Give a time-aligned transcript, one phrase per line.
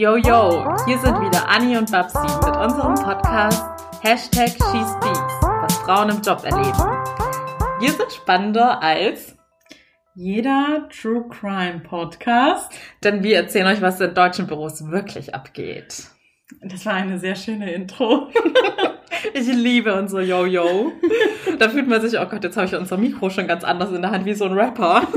[0.00, 3.64] Yo, yo, hier sind wieder Anni und Babsi mit unserem Podcast
[4.00, 6.78] Hashtag SheSpeaks, was Frauen im Job erleben.
[7.80, 9.36] Wir sind spannender als
[10.14, 12.72] jeder True Crime Podcast,
[13.02, 16.04] denn wir erzählen euch, was in deutschen Büros wirklich abgeht.
[16.62, 18.28] Das war eine sehr schöne Intro.
[19.34, 20.92] ich liebe unsere Yo-Yo.
[21.58, 24.02] Da fühlt man sich, oh Gott, jetzt habe ich unser Mikro schon ganz anders in
[24.02, 25.08] der Hand wie so ein Rapper.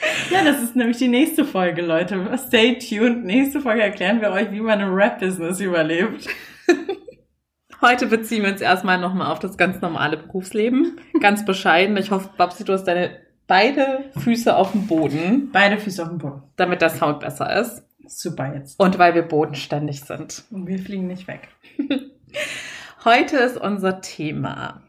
[0.30, 2.38] Ja, das ist nämlich die nächste Folge, Leute.
[2.46, 3.24] Stay tuned.
[3.24, 6.28] Nächste Folge erklären wir euch, wie man im Rap-Business überlebt.
[7.80, 11.00] Heute beziehen wir uns erstmal nochmal auf das ganz normale Berufsleben.
[11.20, 11.96] Ganz bescheiden.
[11.96, 15.50] Ich hoffe, Babsi, du hast deine beide Füße auf dem Boden.
[15.52, 16.42] Beide Füße auf dem Boden.
[16.56, 17.84] Damit der Sound besser ist.
[18.06, 18.80] Super jetzt.
[18.80, 20.44] Und weil wir bodenständig sind.
[20.50, 21.48] Und wir fliegen nicht weg.
[23.04, 24.82] Heute ist unser Thema.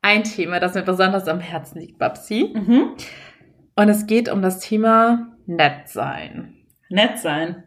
[0.00, 2.54] Ein Thema, das mir besonders am Herzen liegt, Babsi.
[2.54, 2.96] Mhm.
[3.80, 6.54] Und es geht um das Thema nett sein.
[6.90, 7.62] Nett sein?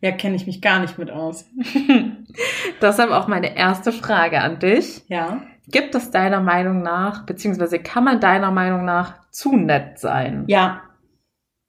[0.00, 1.50] Ja, kenne ich mich gar nicht mit aus.
[2.80, 5.02] Deshalb auch meine erste Frage an dich.
[5.08, 5.42] Ja.
[5.66, 10.44] Gibt es deiner Meinung nach, beziehungsweise kann man deiner Meinung nach zu nett sein?
[10.46, 10.82] Ja.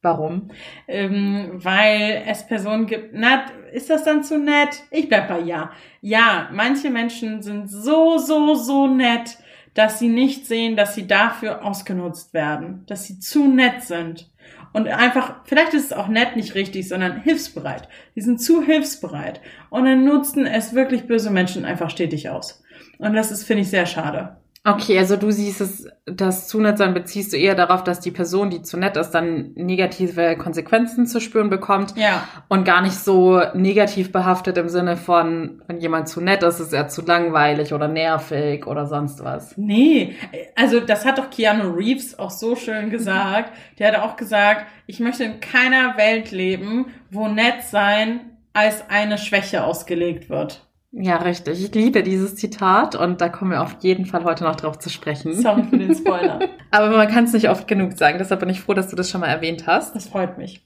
[0.04, 0.52] Warum?
[0.88, 4.84] Ähm, weil es Personen gibt, na, ist das dann zu nett?
[4.92, 5.72] Ich bleib bei ja.
[6.02, 9.40] Ja, manche Menschen sind so, so, so nett,
[9.80, 14.30] dass sie nicht sehen, dass sie dafür ausgenutzt werden, dass sie zu nett sind.
[14.74, 17.88] Und einfach, vielleicht ist es auch nett nicht richtig, sondern hilfsbereit.
[18.14, 19.40] Die sind zu hilfsbereit.
[19.70, 22.62] Und dann nutzen es wirklich böse Menschen einfach stetig aus.
[22.98, 24.39] Und das ist, finde ich, sehr schade.
[24.66, 28.12] Okay, also du siehst es, das zu nett sein beziehst du eher darauf, dass die
[28.12, 31.96] Person, die zu nett ist, dann negative Konsequenzen zu spüren bekommt.
[31.96, 32.28] Ja.
[32.50, 36.74] Und gar nicht so negativ behaftet im Sinne von, wenn jemand zu nett ist, ist
[36.74, 39.58] er zu langweilig oder nervig oder sonst was.
[39.58, 40.16] Nee,
[40.56, 43.54] also das hat doch Keanu Reeves auch so schön gesagt.
[43.80, 48.20] Der hat auch gesagt, ich möchte in keiner Welt leben, wo nett sein
[48.52, 50.69] als eine Schwäche ausgelegt wird.
[50.92, 51.64] Ja, richtig.
[51.64, 54.90] Ich liebe dieses Zitat und da kommen wir auf jeden Fall heute noch drauf zu
[54.90, 55.36] sprechen.
[55.36, 56.40] Sorry für den Spoiler.
[56.72, 59.10] Aber man kann es nicht oft genug sagen, deshalb bin ich froh, dass du das
[59.10, 59.96] schon mal erwähnt hast.
[59.96, 60.66] Das freut mich.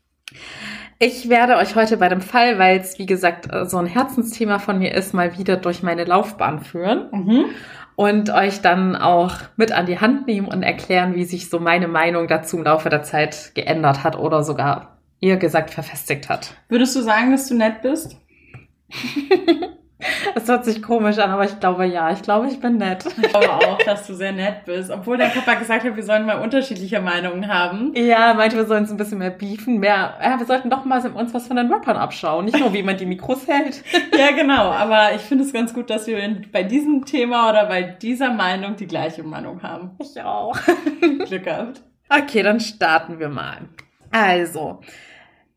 [0.97, 4.79] Ich werde euch heute bei dem Fall, weil es wie gesagt so ein Herzensthema von
[4.79, 7.09] mir ist, mal wieder durch meine Laufbahn führen.
[7.11, 7.45] Mhm.
[7.95, 11.88] Und euch dann auch mit an die Hand nehmen und erklären, wie sich so meine
[11.88, 16.55] Meinung dazu im Laufe der Zeit geändert hat oder sogar eher gesagt verfestigt hat.
[16.69, 18.17] Würdest du sagen, dass du nett bist?
[20.36, 22.12] Das hört sich komisch an, aber ich glaube ja.
[22.12, 23.06] Ich glaube, ich bin nett.
[23.06, 24.91] Ich glaube auch, dass du sehr nett bist.
[24.91, 27.94] Obwohl der Papa gesagt hat, wir sollen mal unterschiedliche Meinungen haben.
[27.96, 29.80] Ja, meinte, wir sollen uns ein bisschen mehr beefen.
[29.80, 32.46] Mehr, ja, wir sollten doch mal uns was von den Rappern abschauen.
[32.46, 33.84] Nicht nur, wie man die Mikros hält.
[34.18, 34.72] ja, genau.
[34.72, 36.18] Aber ich finde es ganz gut, dass wir
[36.52, 39.91] bei diesem Thema oder bei dieser Meinung die gleiche Meinung haben.
[40.00, 40.58] Ich auch.
[41.25, 41.81] Glück gehabt.
[42.09, 43.58] Okay, dann starten wir mal.
[44.12, 44.81] Also,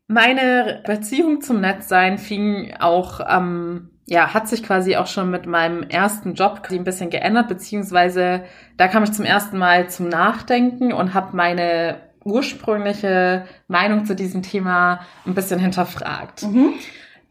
[0.07, 5.45] meine Beziehung zum Nettsein fing auch am ähm, ja, hat sich quasi auch schon mit
[5.45, 8.43] meinem ersten Job ein bisschen geändert, beziehungsweise
[8.77, 14.43] da kam ich zum ersten Mal zum Nachdenken und habe meine ursprüngliche Meinung zu diesem
[14.43, 16.43] Thema ein bisschen hinterfragt.
[16.43, 16.73] Mhm.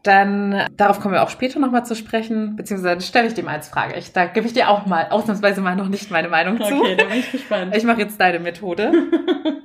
[0.03, 3.69] Dann, darauf kommen wir auch später nochmal zu sprechen, beziehungsweise stelle ich dir mal als
[3.69, 3.95] Frage.
[3.95, 6.75] Ich, da gebe ich dir auch mal ausnahmsweise mal noch nicht meine Meinung zu.
[6.75, 7.75] Okay, da bin ich gespannt.
[7.75, 8.91] Ich mache jetzt deine Methode.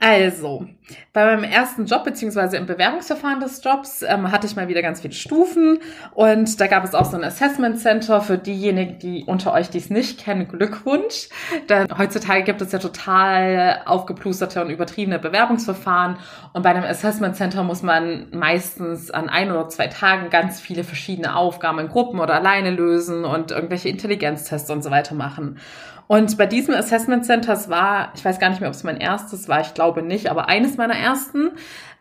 [0.00, 0.64] Also,
[1.12, 5.00] bei meinem ersten Job beziehungsweise im Bewerbungsverfahren des Jobs ähm, hatte ich mal wieder ganz
[5.00, 5.80] viele Stufen
[6.14, 9.90] und da gab es auch so ein Assessment Center für diejenigen, die unter euch dies
[9.90, 11.30] nicht kennen, Glückwunsch.
[11.68, 16.18] Denn heutzutage gibt es ja total aufgeplusterte und übertriebene Bewerbungsverfahren
[16.52, 20.84] und bei einem Assessment Center muss man meistens an ein oder zwei Tagen ganz viele
[20.84, 25.58] verschiedene Aufgaben in Gruppen oder alleine lösen und irgendwelche Intelligenztests und so weiter machen.
[26.08, 29.48] Und bei diesem Assessment Centers war, ich weiß gar nicht mehr, ob es mein erstes
[29.48, 31.52] war, ich glaube nicht, aber eines meiner ersten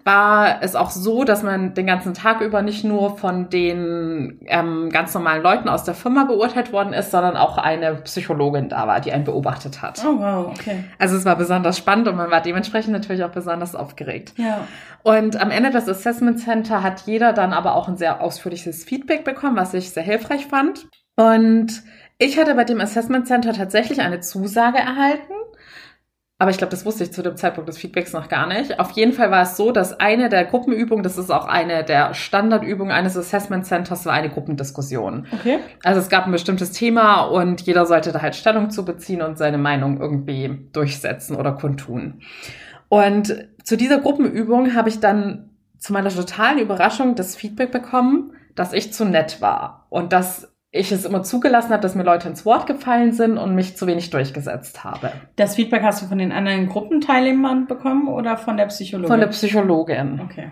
[0.07, 4.89] war es auch so, dass man den ganzen Tag über nicht nur von den ähm,
[4.89, 9.01] ganz normalen Leuten aus der Firma beurteilt worden ist, sondern auch eine Psychologin da war,
[9.01, 10.01] die einen beobachtet hat.
[10.05, 10.85] Oh wow, okay.
[10.97, 14.33] Also es war besonders spannend und man war dementsprechend natürlich auch besonders aufgeregt.
[14.37, 14.65] Ja.
[15.03, 19.25] Und am Ende des Assessment Center hat jeder dann aber auch ein sehr ausführliches Feedback
[19.25, 20.87] bekommen, was ich sehr hilfreich fand.
[21.17, 21.83] Und
[22.17, 25.33] ich hatte bei dem Assessment Center tatsächlich eine Zusage erhalten.
[26.39, 28.79] Aber ich glaube, das wusste ich zu dem Zeitpunkt des Feedbacks noch gar nicht.
[28.79, 32.13] Auf jeden Fall war es so, dass eine der Gruppenübungen, das ist auch eine der
[32.13, 35.25] Standardübungen eines Assessment Centers, war eine Gruppendiskussion.
[35.31, 35.57] Okay.
[35.83, 39.39] Also es gab ein bestimmtes Thema und jeder sollte da halt Stellung zu beziehen und
[39.39, 42.21] seine Meinung irgendwie durchsetzen oder kundtun.
[42.87, 45.49] Und zu dieser Gruppenübung habe ich dann
[45.79, 50.91] zu meiner totalen Überraschung das Feedback bekommen, dass ich zu nett war und dass ich
[50.91, 54.09] es immer zugelassen habe, dass mir Leute ins Wort gefallen sind und mich zu wenig
[54.09, 55.11] durchgesetzt habe.
[55.35, 59.09] Das Feedback hast du von den anderen Gruppenteilnehmern bekommen oder von der Psychologin?
[59.09, 60.21] Von der Psychologin.
[60.23, 60.51] Okay.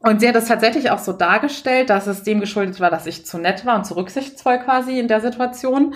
[0.00, 3.26] Und sie hat es tatsächlich auch so dargestellt, dass es dem geschuldet war, dass ich
[3.26, 5.94] zu nett war und zu rücksichtsvoll quasi in der Situation.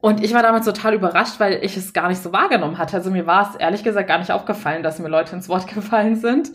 [0.00, 2.96] Und ich war damals total überrascht, weil ich es gar nicht so wahrgenommen hatte.
[2.96, 6.16] Also mir war es ehrlich gesagt gar nicht aufgefallen, dass mir Leute ins Wort gefallen
[6.16, 6.50] sind.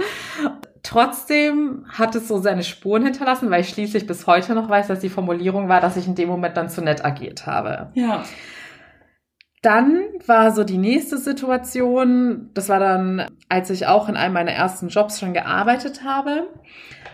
[0.85, 4.99] Trotzdem hat es so seine Spuren hinterlassen, weil ich schließlich bis heute noch weiß, dass
[4.99, 7.89] die Formulierung war, dass ich in dem Moment dann zu nett agiert habe.
[7.95, 8.23] Ja.
[9.63, 14.51] Dann war so die nächste Situation, das war dann, als ich auch in einem meiner
[14.51, 16.47] ersten Jobs schon gearbeitet habe,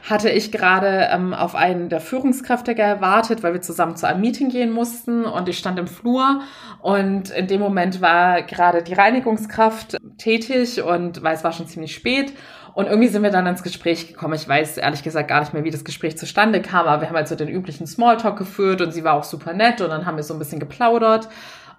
[0.09, 4.49] hatte ich gerade ähm, auf einen der Führungskräfte gewartet, weil wir zusammen zu einem Meeting
[4.49, 6.41] gehen mussten und ich stand im Flur
[6.81, 11.95] und in dem Moment war gerade die Reinigungskraft tätig und weil es war schon ziemlich
[11.95, 12.33] spät
[12.73, 14.33] und irgendwie sind wir dann ins Gespräch gekommen.
[14.33, 17.15] Ich weiß ehrlich gesagt gar nicht mehr, wie das Gespräch zustande kam, aber wir haben
[17.15, 20.17] halt so den üblichen Smalltalk geführt und sie war auch super nett und dann haben
[20.17, 21.27] wir so ein bisschen geplaudert.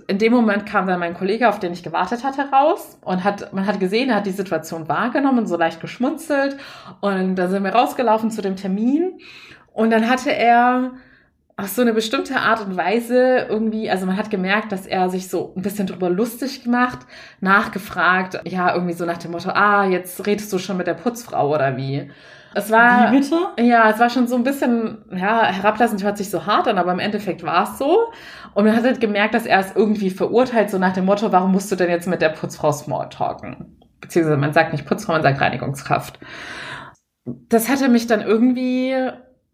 [0.09, 3.53] In dem Moment kam dann mein Kollege, auf den ich gewartet hatte, raus und hat,
[3.53, 6.57] man hat gesehen, er hat die Situation wahrgenommen, so leicht geschmunzelt.
[7.01, 9.21] Und da sind wir rausgelaufen zu dem Termin.
[9.73, 10.93] Und dann hatte er
[11.57, 15.29] auf so eine bestimmte Art und Weise irgendwie, also man hat gemerkt, dass er sich
[15.29, 17.01] so ein bisschen drüber lustig gemacht,
[17.41, 21.55] nachgefragt, ja, irgendwie so nach dem Motto, ah, jetzt redest du schon mit der Putzfrau
[21.55, 22.11] oder wie?
[22.55, 23.37] Es war, Wie bitte?
[23.59, 26.93] ja, es war schon so ein bisschen, ja, herablassend hört sich so hart an, aber
[26.93, 28.13] im Endeffekt war es so.
[28.55, 31.53] Und man hat halt gemerkt, dass er es irgendwie verurteilt, so nach dem Motto, warum
[31.53, 33.79] musst du denn jetzt mit der Putzfrau Smalltalken?
[34.01, 36.19] Beziehungsweise man sagt nicht Putzfrau, man sagt Reinigungskraft.
[37.25, 38.95] Das hatte mich dann irgendwie,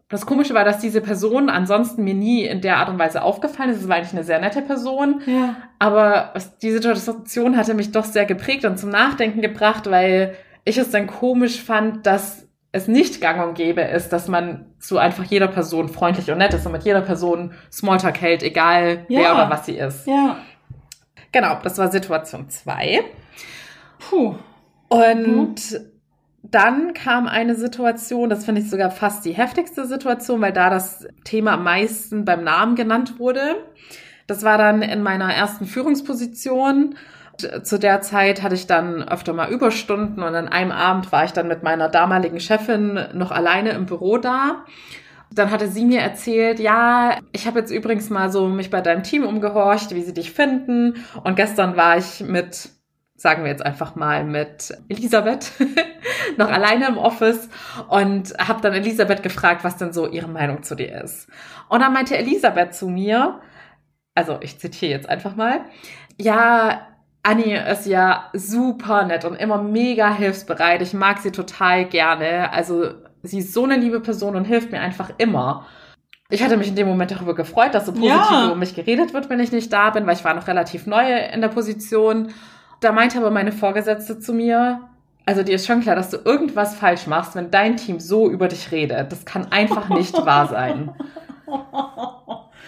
[0.09, 3.69] das Komische war, dass diese Person ansonsten mir nie in der Art und Weise aufgefallen
[3.69, 3.81] ist.
[3.81, 5.21] Es war eigentlich eine sehr nette Person.
[5.27, 5.55] Ja.
[5.77, 6.33] Aber
[6.63, 10.35] die Situation hatte mich doch sehr geprägt und zum Nachdenken gebracht, weil
[10.65, 14.97] ich es dann komisch fand, dass es nicht gang und gäbe ist, dass man zu
[14.97, 19.19] einfach jeder Person freundlich und nett ist und mit jeder Person Smalltalk hält, egal Ja.
[19.21, 20.07] wer oder was sie ist.
[20.07, 20.37] Ja.
[21.31, 23.03] Genau, das war Situation zwei.
[23.99, 24.35] Puh.
[24.87, 25.55] Und
[26.43, 31.07] dann kam eine Situation, das finde ich sogar fast die heftigste Situation, weil da das
[31.23, 33.55] Thema am meisten beim Namen genannt wurde.
[34.27, 36.95] Das war dann in meiner ersten Führungsposition.
[37.63, 41.31] Zu der Zeit hatte ich dann öfter mal Überstunden und an einem Abend war ich
[41.31, 44.65] dann mit meiner damaligen Chefin noch alleine im Büro da.
[45.31, 49.03] Dann hatte sie mir erzählt, ja, ich habe jetzt übrigens mal so mich bei deinem
[49.03, 51.05] Team umgehorcht, wie sie dich finden.
[51.23, 52.69] Und gestern war ich mit,
[53.19, 55.51] sagen wir jetzt einfach mal, mit Elisabeth
[56.37, 57.49] noch alleine im Office
[57.89, 61.27] und habe dann Elisabeth gefragt, was denn so ihre Meinung zu dir ist.
[61.67, 63.41] Und dann meinte Elisabeth zu mir,
[64.15, 65.61] also ich zitiere jetzt einfach mal,
[66.17, 66.87] ja,
[67.23, 70.81] Annie ist ja super nett und immer mega hilfsbereit.
[70.81, 72.53] Ich mag sie total gerne.
[72.53, 72.91] Also
[73.23, 75.65] sie ist so eine liebe Person und hilft mir einfach immer.
[76.29, 78.45] Ich hatte mich in dem Moment darüber gefreut, dass so positiv Ja.
[78.45, 81.03] über mich geredet wird, wenn ich nicht da bin, weil ich war noch relativ neu
[81.33, 82.31] in der Position.
[82.79, 84.81] Da meinte aber meine Vorgesetzte zu mir,
[85.25, 88.47] also dir ist schon klar, dass du irgendwas falsch machst, wenn dein Team so über
[88.47, 89.11] dich redet.
[89.11, 90.91] Das kann einfach nicht wahr sein.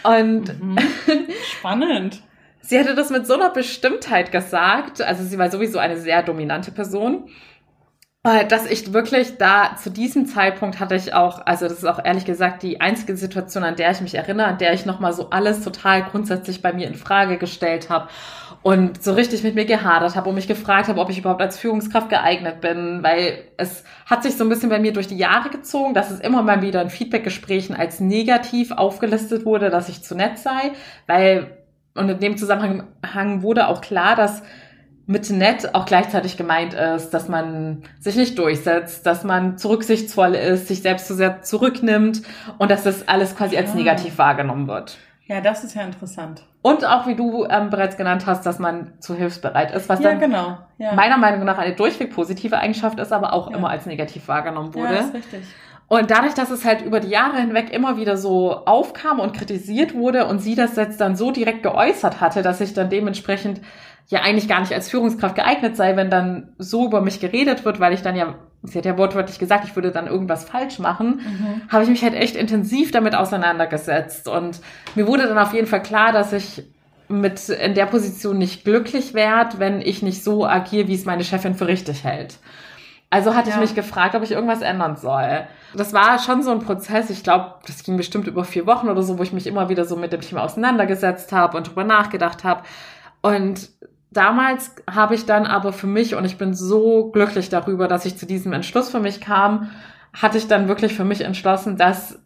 [0.04, 0.78] Und Mhm.
[1.58, 2.22] Spannend.
[2.62, 6.72] Sie hatte das mit so einer Bestimmtheit gesagt, also sie war sowieso eine sehr dominante
[6.72, 7.28] Person,
[8.24, 12.04] äh, dass ich wirklich da zu diesem Zeitpunkt hatte ich auch, also das ist auch
[12.04, 15.32] ehrlich gesagt die einzige Situation, an der ich mich erinnere, an der ich nochmal so
[15.32, 18.10] alles total grundsätzlich bei mir in Frage gestellt habe
[18.64, 21.58] und so richtig mit mir gehadert habe und mich gefragt habe, ob ich überhaupt als
[21.58, 25.50] Führungskraft geeignet bin, weil es hat sich so ein bisschen bei mir durch die Jahre
[25.50, 30.16] gezogen, dass es immer mal wieder in Feedbackgesprächen als negativ aufgelistet wurde, dass ich zu
[30.16, 30.72] nett sei,
[31.08, 31.58] weil
[31.94, 34.44] und in dem Zusammenhang wurde auch klar, dass
[35.08, 40.36] mit nett auch gleichzeitig gemeint ist, dass man sich nicht durchsetzt, dass man zu rücksichtsvoll
[40.36, 42.22] ist, sich selbst zu sehr zurücknimmt
[42.60, 44.98] und dass das alles quasi als negativ wahrgenommen wird.
[45.32, 46.44] Ja, das ist ja interessant.
[46.62, 50.10] Und auch, wie du ähm, bereits genannt hast, dass man zu hilfsbereit ist, was Ja,
[50.10, 50.58] dann genau.
[50.78, 50.92] Ja.
[50.94, 53.56] meiner Meinung nach eine durchweg positive Eigenschaft ist, aber auch Ja.
[53.56, 54.96] immer als negativ wahrgenommen ja, wurde.
[54.96, 55.44] ist richtig.
[55.88, 59.94] Und dadurch, dass es halt über die Jahre hinweg immer wieder so aufkam und kritisiert
[59.94, 63.62] wurde und sie das jetzt dann so direkt geäußert hatte, dass ich dann dementsprechend
[64.08, 67.80] ja eigentlich gar nicht als Führungskraft geeignet sei, wenn dann so über mich geredet wird,
[67.80, 71.22] weil ich dann ja, sie hat ja wortwörtlich gesagt, ich würde dann irgendwas falsch machen,
[71.26, 71.62] Mhm.
[71.70, 74.28] habe ich mich halt echt intensiv damit auseinandergesetzt.
[74.28, 74.62] Und
[74.96, 76.64] mir wurde dann auf jeden Fall klar, dass ich
[77.08, 81.24] mit in der Position nicht glücklich werde, wenn ich nicht so agiere, wie es meine
[81.24, 82.38] Chefin für richtig hält.
[83.10, 83.56] Also hatte Ja.
[83.56, 85.42] ich mich gefragt, ob ich irgendwas ändern soll.
[85.76, 87.10] Das war schon so ein Prozess.
[87.10, 89.84] Ich glaube, das ging bestimmt über vier Wochen oder so, wo ich mich immer wieder
[89.84, 92.62] so mit dem Thema auseinandergesetzt habe und drüber nachgedacht habe.
[93.22, 93.70] Und
[94.12, 98.18] damals habe ich dann aber für mich, und ich bin so glücklich darüber, dass ich
[98.18, 99.72] zu diesem Entschluss für mich kam,
[100.14, 102.20] hatte ich dann wirklich für mich entschlossen, dass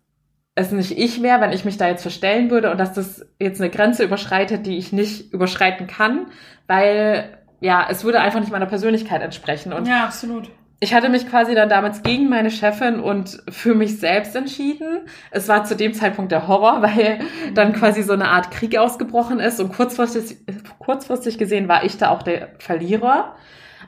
[0.56, 3.62] es nicht ich wäre, wenn ich mich da jetzt verstellen würde und dass das jetzt
[3.62, 6.28] eine Grenze überschreitet, die ich nicht überschreiten kann,
[6.68, 9.74] weil ja, es würde einfach nicht meiner Persönlichkeit entsprechen.
[9.74, 10.50] Und Ja, absolut.
[10.80, 15.02] Ich hatte mich quasi dann damals gegen meine Chefin und für mich selbst entschieden.
[15.32, 17.20] Es war zu dem Zeitpunkt der Horror, weil
[17.54, 20.38] dann quasi so eine Art Krieg ausgebrochen ist und kurzfristig,
[20.80, 23.36] kurzfristig gesehen war ich da auch der Verlierer.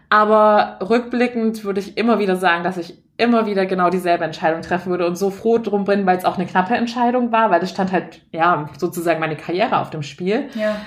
[0.09, 4.89] Aber rückblickend würde ich immer wieder sagen, dass ich immer wieder genau dieselbe Entscheidung treffen
[4.89, 7.71] würde und so froh drum bin, weil es auch eine knappe Entscheidung war, weil es
[7.71, 10.49] stand halt, ja, sozusagen meine Karriere auf dem Spiel.
[10.53, 10.77] Ja.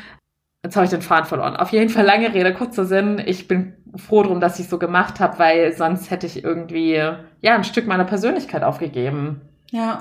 [0.62, 1.56] Jetzt habe ich den Faden verloren.
[1.56, 3.20] Auf jeden Fall lange Rede, kurzer Sinn.
[3.24, 7.54] Ich bin froh drum, dass ich so gemacht habe, weil sonst hätte ich irgendwie ja
[7.54, 9.40] ein Stück meiner Persönlichkeit aufgegeben.
[9.70, 10.00] Ja.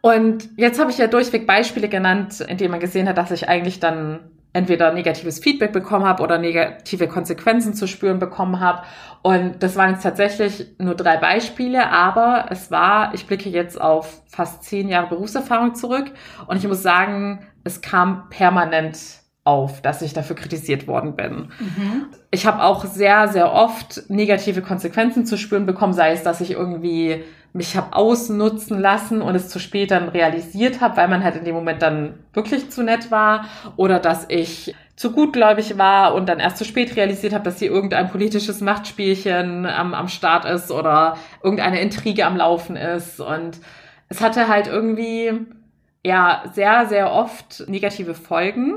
[0.00, 3.48] Und jetzt habe ich ja durchweg Beispiele genannt, in denen man gesehen hat, dass ich
[3.48, 4.20] eigentlich dann
[4.56, 8.82] entweder negatives Feedback bekommen habe oder negative Konsequenzen zu spüren bekommen habe.
[9.22, 14.22] Und das waren jetzt tatsächlich nur drei Beispiele, aber es war, ich blicke jetzt auf
[14.28, 16.10] fast zehn Jahre Berufserfahrung zurück
[16.46, 18.96] und ich muss sagen, es kam permanent
[19.46, 21.48] auf, dass ich dafür kritisiert worden bin.
[21.58, 22.06] Mhm.
[22.30, 26.52] Ich habe auch sehr, sehr oft negative Konsequenzen zu spüren bekommen, sei es, dass ich
[26.52, 31.36] irgendwie mich habe ausnutzen lassen und es zu spät dann realisiert habe, weil man halt
[31.36, 36.28] in dem Moment dann wirklich zu nett war oder dass ich zu gutgläubig war und
[36.28, 40.70] dann erst zu spät realisiert habe, dass hier irgendein politisches Machtspielchen am, am Start ist
[40.70, 43.58] oder irgendeine Intrige am Laufen ist und
[44.08, 45.32] es hatte halt irgendwie
[46.04, 48.76] ja sehr, sehr oft negative Folgen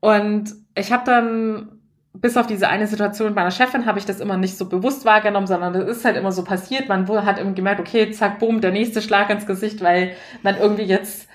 [0.00, 1.80] und ich habe dann
[2.12, 5.04] bis auf diese eine Situation mit meiner Chefin habe ich das immer nicht so bewusst
[5.04, 6.88] wahrgenommen, sondern das ist halt immer so passiert.
[6.88, 10.82] Man hat immer gemerkt, okay, zack, boom, der nächste Schlag ins Gesicht, weil man irgendwie
[10.82, 11.28] jetzt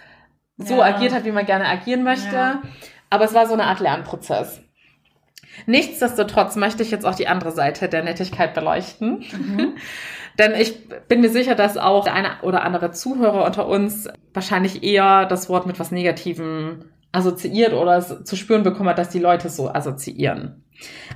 [0.58, 0.84] so ja.
[0.84, 2.36] agiert hat, wie man gerne agieren möchte.
[2.36, 2.62] Ja.
[3.10, 4.62] Aber es war so eine Art Lernprozess.
[5.66, 9.24] Nichtsdestotrotz möchte ich jetzt auch die andere Seite der Nettigkeit beleuchten.
[9.32, 9.76] Mhm.
[10.38, 14.84] Denn ich bin mir sicher, dass auch der eine oder andere Zuhörer unter uns wahrscheinlich
[14.84, 19.20] eher das Wort mit was Negativem assoziiert oder es zu spüren bekommen hat, dass die
[19.20, 20.64] Leute so assoziieren.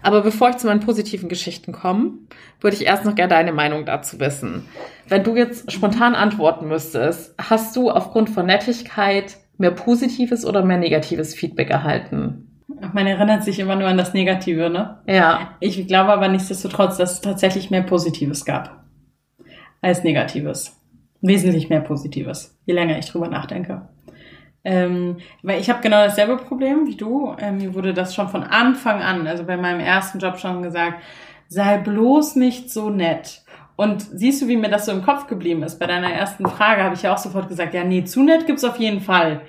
[0.01, 2.13] Aber bevor ich zu meinen positiven Geschichten komme,
[2.61, 4.65] würde ich erst noch gerne deine Meinung dazu wissen.
[5.07, 10.77] Wenn du jetzt spontan antworten müsstest, hast du aufgrund von Nettigkeit mehr positives oder mehr
[10.77, 12.45] negatives Feedback erhalten?
[12.93, 14.99] Man erinnert sich immer nur an das Negative, ne?
[15.07, 15.55] Ja.
[15.59, 18.85] Ich glaube aber nichtsdestotrotz, dass es tatsächlich mehr Positives gab
[19.81, 20.77] als Negatives.
[21.21, 23.89] Wesentlich mehr Positives, je länger ich drüber nachdenke.
[24.63, 27.35] Ähm, weil ich habe genau dasselbe Problem wie du.
[27.39, 31.01] Ähm, mir wurde das schon von Anfang an, also bei meinem ersten Job schon gesagt,
[31.47, 33.41] sei bloß nicht so nett.
[33.75, 35.79] Und siehst du, wie mir das so im Kopf geblieben ist?
[35.79, 38.65] Bei deiner ersten Frage habe ich ja auch sofort gesagt, ja, nee, zu nett gibt's
[38.65, 39.41] auf jeden Fall.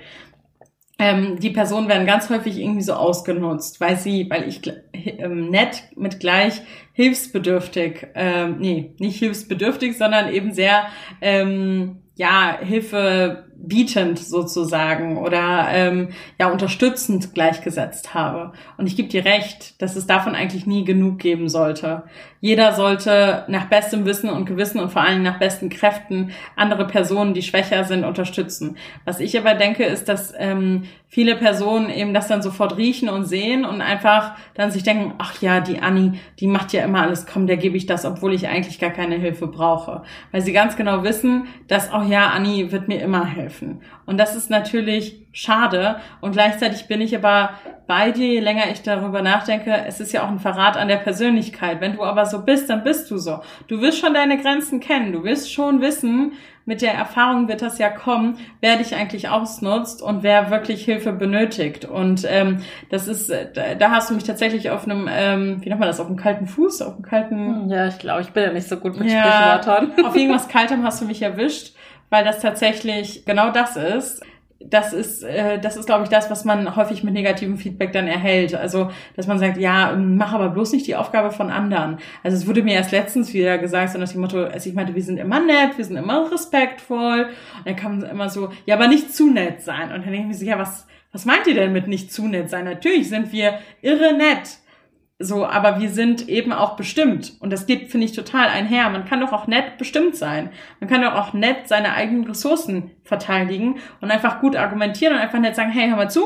[0.97, 4.61] Ähm, die Personen werden ganz häufig irgendwie so ausgenutzt, weil sie, weil ich
[4.93, 6.61] ähm, nett mit gleich
[6.93, 10.83] hilfsbedürftig, ähm, nee, nicht hilfsbedürftig, sondern eben sehr,
[11.19, 18.53] ähm, ja, Hilfe bietend sozusagen oder ähm, ja unterstützend gleichgesetzt habe.
[18.77, 22.03] Und ich gebe dir recht, dass es davon eigentlich nie genug geben sollte.
[22.39, 27.35] Jeder sollte nach bestem Wissen und Gewissen und vor allem nach besten Kräften andere Personen,
[27.35, 28.77] die schwächer sind, unterstützen.
[29.05, 33.25] Was ich aber denke, ist, dass ähm, viele Personen eben das dann sofort riechen und
[33.25, 37.27] sehen und einfach dann sich denken, ach ja, die Anni, die macht ja immer alles,
[37.27, 40.01] komm, der gebe ich das, obwohl ich eigentlich gar keine Hilfe brauche.
[40.31, 43.50] Weil sie ganz genau wissen, dass, auch ja, Anni wird mir immer helfen.
[44.05, 45.97] Und das ist natürlich schade.
[46.19, 47.51] Und gleichzeitig bin ich aber
[47.87, 50.97] bei dir, je länger ich darüber nachdenke, es ist ja auch ein Verrat an der
[50.97, 51.81] Persönlichkeit.
[51.81, 53.41] Wenn du aber so bist, dann bist du so.
[53.67, 55.11] Du wirst schon deine Grenzen kennen.
[55.11, 56.33] Du wirst schon wissen,
[56.65, 61.11] mit der Erfahrung wird das ja kommen, wer dich eigentlich ausnutzt und wer wirklich Hilfe
[61.11, 61.85] benötigt.
[61.85, 65.87] Und ähm, das ist, da hast du mich tatsächlich auf einem, ähm, wie nennt man
[65.87, 67.69] das, auf einem kalten Fuß, auf einem kalten.
[67.69, 70.05] Ja, ich glaube, ich bin ja nicht so gut mit ja, Sprichwörtern.
[70.05, 71.75] Auf irgendwas Kaltem hast du mich erwischt,
[72.11, 74.21] weil das tatsächlich genau das ist
[74.69, 78.07] das ist, äh, das ist, glaube ich, das, was man häufig mit negativem Feedback dann
[78.07, 78.53] erhält.
[78.53, 81.97] Also, dass man sagt, ja, mach aber bloß nicht die Aufgabe von anderen.
[82.23, 84.95] Also, es wurde mir erst letztens wieder gesagt, so nach dem Motto, also ich meinte,
[84.95, 87.27] wir sind immer nett, wir sind immer respektvoll.
[87.57, 89.91] Und dann kam immer so, ja, aber nicht zu nett sein.
[89.91, 92.27] Und dann denke ich mir so, ja, was, was meint ihr denn mit nicht zu
[92.27, 92.65] nett sein?
[92.65, 94.59] Natürlich sind wir irre nett.
[95.23, 97.33] So, aber wir sind eben auch bestimmt.
[97.39, 98.89] Und das geht, finde ich, total einher.
[98.89, 100.49] Man kann doch auch nett bestimmt sein.
[100.79, 105.39] Man kann doch auch nett seine eigenen Ressourcen verteidigen und einfach gut argumentieren und einfach
[105.39, 106.23] nett sagen, hey, hör mal zu,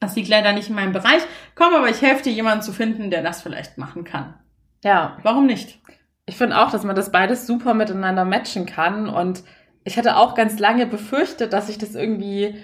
[0.00, 1.22] das liegt leider nicht in meinem Bereich.
[1.54, 4.34] Komm, aber ich helfe dir, jemanden zu finden, der das vielleicht machen kann.
[4.82, 5.16] Ja.
[5.22, 5.80] Warum nicht?
[6.26, 9.08] Ich finde auch, dass man das beides super miteinander matchen kann.
[9.08, 9.42] Und
[9.84, 12.56] ich hatte auch ganz lange befürchtet, dass ich das irgendwie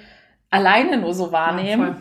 [0.50, 1.86] alleine nur so wahrnehme.
[1.86, 1.96] Ja,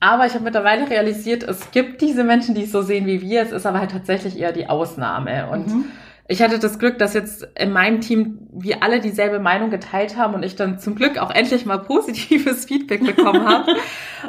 [0.00, 3.42] aber ich habe mittlerweile realisiert, es gibt diese Menschen, die es so sehen wie wir.
[3.42, 5.48] Es ist aber halt tatsächlich eher die Ausnahme.
[5.50, 5.84] Und mhm.
[6.28, 10.34] ich hatte das Glück, dass jetzt in meinem Team wir alle dieselbe Meinung geteilt haben
[10.34, 13.74] und ich dann zum Glück auch endlich mal positives Feedback bekommen habe.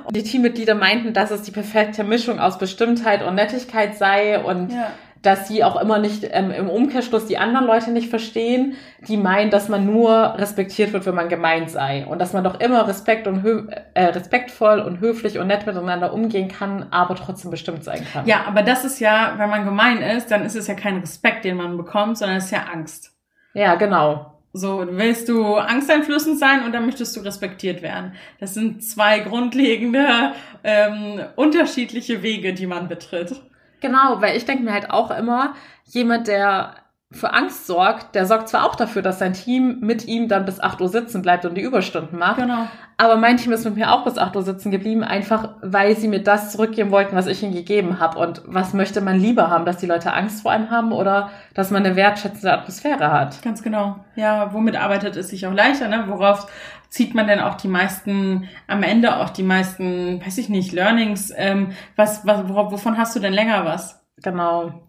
[0.05, 4.71] und die Teammitglieder meinten, dass es die perfekte Mischung aus Bestimmtheit und Nettigkeit sei und
[4.71, 4.91] ja
[5.27, 8.77] dass sie auch immer nicht ähm, im Umkehrschluss die anderen Leute nicht verstehen,
[9.09, 12.61] die meinen, dass man nur respektiert wird, wenn man gemeint sei und dass man doch
[12.61, 13.45] immer Respekt und
[13.93, 18.25] äh, respektvoll und höflich und nett miteinander umgehen kann, aber trotzdem bestimmt sein kann.
[18.25, 21.43] Ja, aber das ist ja, wenn man gemein ist, dann ist es ja kein Respekt,
[21.43, 23.11] den man bekommt, sondern es ist ja Angst.
[23.53, 24.39] Ja, genau.
[24.53, 28.13] So, willst du angsteinflößend sein oder möchtest du respektiert werden?
[28.39, 30.31] Das sind zwei grundlegende,
[30.63, 33.41] ähm, unterschiedliche Wege, die man betritt.
[33.79, 35.55] Genau, weil ich denke mir halt auch immer,
[35.85, 36.75] jemand, der
[37.09, 40.59] für Angst sorgt, der sorgt zwar auch dafür, dass sein Team mit ihm dann bis
[40.59, 42.37] 8 Uhr sitzen bleibt und die Überstunden macht.
[42.37, 42.67] Genau.
[42.97, 46.09] Aber mein Team ist mit mir auch bis 8 Uhr sitzen geblieben, einfach weil sie
[46.09, 48.19] mir das zurückgeben wollten, was ich ihnen gegeben habe.
[48.19, 51.71] Und was möchte man lieber haben, dass die Leute Angst vor einem haben oder dass
[51.71, 53.41] man eine wertschätzende Atmosphäre hat?
[53.41, 54.03] Ganz genau.
[54.15, 56.05] Ja, womit arbeitet es sich auch leichter, ne?
[56.07, 56.47] Worauf
[56.89, 61.31] zieht man denn auch die meisten, am Ende auch die meisten, weiß ich nicht, Learnings?
[61.33, 64.03] Ähm, was, was, worauf, wovon hast du denn länger was?
[64.23, 64.86] Genau.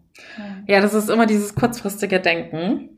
[0.67, 2.89] Ja, das ist immer dieses kurzfristige Denken.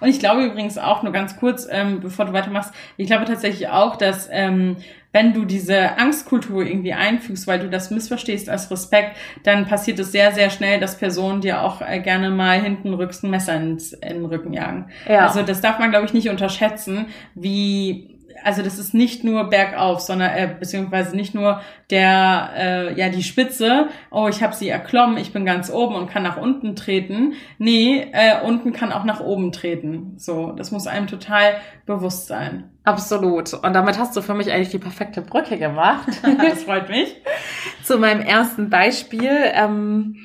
[0.00, 3.68] Und ich glaube übrigens auch, nur ganz kurz, ähm, bevor du weitermachst, ich glaube tatsächlich
[3.68, 4.76] auch, dass ähm,
[5.10, 10.12] wenn du diese Angstkultur irgendwie einfügst, weil du das missverstehst als Respekt, dann passiert es
[10.12, 13.92] sehr, sehr schnell, dass Personen dir auch äh, gerne mal hinten rücks ein Messer ins,
[13.92, 14.90] in den Rücken jagen.
[15.08, 15.26] Ja.
[15.26, 18.13] Also das darf man, glaube ich, nicht unterschätzen, wie
[18.44, 21.60] also das ist nicht nur bergauf, sondern äh, beziehungsweise nicht nur
[21.90, 23.88] der äh, ja die Spitze.
[24.10, 27.32] Oh, ich habe sie erklommen, ich bin ganz oben und kann nach unten treten.
[27.58, 30.14] Nee, äh, unten kann auch nach oben treten.
[30.18, 32.70] So, das muss einem total bewusst sein.
[32.84, 33.54] Absolut.
[33.54, 36.08] Und damit hast du für mich eigentlich die perfekte Brücke gemacht.
[36.38, 37.16] das freut mich.
[37.82, 40.16] Zu meinem ersten Beispiel, ähm,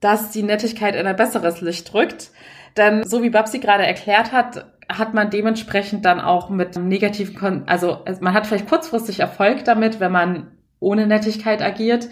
[0.00, 2.30] dass die Nettigkeit in ein besseres Licht drückt.
[2.76, 7.62] Denn so wie Babsi gerade erklärt hat, hat man dementsprechend dann auch mit negativen, Kon
[7.66, 12.08] also man hat vielleicht kurzfristig Erfolg damit, wenn man ohne Nettigkeit agiert.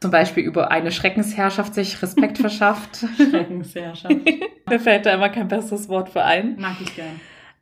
[0.00, 3.04] Zum Beispiel über eine Schreckensherrschaft sich Respekt verschafft.
[3.16, 4.14] Schreckensherrschaft.
[4.68, 6.56] Mir fällt da immer kein besseres Wort für ein.
[6.58, 7.20] Mag ich gern.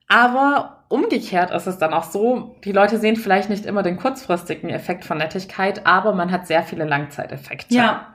[0.09, 4.71] Aber umgekehrt ist es dann auch so, die Leute sehen vielleicht nicht immer den kurzfristigen
[4.71, 7.75] Effekt von Nettigkeit, aber man hat sehr viele Langzeiteffekte.
[7.75, 8.14] Ja,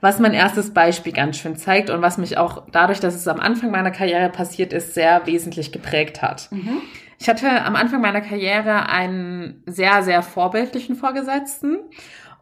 [0.00, 3.40] was mein erstes Beispiel ganz schön zeigt und was mich auch dadurch, dass es am
[3.40, 6.48] Anfang meiner Karriere passiert ist, sehr wesentlich geprägt hat.
[6.50, 6.82] Mhm.
[7.18, 11.78] Ich hatte am Anfang meiner Karriere einen sehr, sehr vorbildlichen Vorgesetzten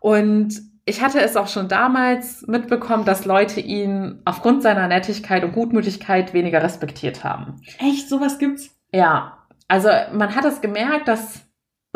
[0.00, 5.52] und ich hatte es auch schon damals mitbekommen, dass Leute ihn aufgrund seiner Nettigkeit und
[5.52, 7.60] Gutmütigkeit weniger respektiert haben.
[7.78, 8.08] Echt?
[8.08, 8.70] Sowas gibt's?
[8.92, 9.38] Ja.
[9.66, 11.45] Also man hat es gemerkt, dass